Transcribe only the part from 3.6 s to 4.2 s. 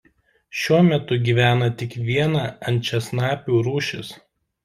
rūšis.